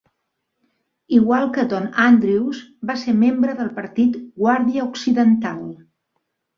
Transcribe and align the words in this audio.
Igual 1.17 1.45
que 1.57 1.65
Don 1.75 1.85
Andrews, 2.05 2.63
va 2.93 2.97
ser 3.05 3.17
membre 3.27 3.57
del 3.63 3.73
partit 3.79 4.19
Guàrdia 4.45 4.91
Occidental. 4.93 5.65